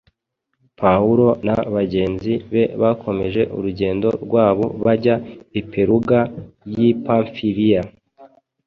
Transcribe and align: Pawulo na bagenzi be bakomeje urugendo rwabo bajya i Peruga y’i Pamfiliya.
Pawulo 0.79 1.27
na 1.45 1.55
bagenzi 1.75 2.33
be 2.51 2.63
bakomeje 2.81 3.41
urugendo 3.55 4.07
rwabo 4.25 4.65
bajya 4.83 5.15
i 5.59 5.61
Peruga 5.71 6.19
y’i 6.73 6.89
Pamfiliya. 7.05 7.81